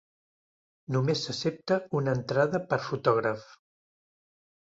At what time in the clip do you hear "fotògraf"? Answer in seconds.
2.87-3.45